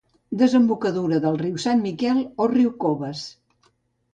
Desembocadura 0.41 1.19
del 1.25 1.37
riu 1.43 1.59
Sant 1.65 1.83
Miquel 1.89 2.25
o 2.47 2.49
riu 2.55 2.73
Coves 2.87 3.23